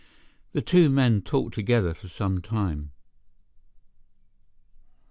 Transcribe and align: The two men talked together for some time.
The 0.53 0.63
two 0.63 0.89
men 0.89 1.21
talked 1.21 1.53
together 1.53 1.93
for 1.93 2.07
some 2.07 2.41
time. 2.41 2.89